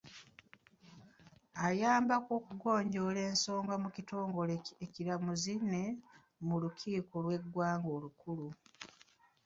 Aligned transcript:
Ayambako 1.67 2.31
okugonjoola 2.39 3.19
ensonga 3.29 3.73
mu 3.83 3.89
kitongole 3.95 4.55
ekiramuzi 4.85 5.53
ne 5.71 5.83
mu 6.47 6.55
lukiiko 6.61 7.15
lw’eggwanga 7.23 7.89
olukulu. 7.97 8.47